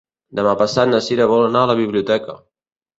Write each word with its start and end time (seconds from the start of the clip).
Demà 0.39 0.53
passat 0.61 0.89
na 0.95 1.03
Cira 1.09 1.29
vol 1.35 1.47
anar 1.51 1.65
a 1.67 1.71
la 1.75 1.79
biblioteca. 1.85 2.43